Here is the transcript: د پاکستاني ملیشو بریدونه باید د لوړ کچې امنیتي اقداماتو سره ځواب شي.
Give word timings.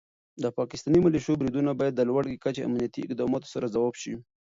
د 0.43 0.45
پاکستاني 0.57 0.99
ملیشو 1.05 1.39
بریدونه 1.39 1.71
باید 1.79 1.93
د 1.95 2.01
لوړ 2.09 2.23
کچې 2.43 2.65
امنیتي 2.67 3.01
اقداماتو 3.05 3.51
سره 3.53 3.71
ځواب 3.75 3.93
شي. 4.01 4.13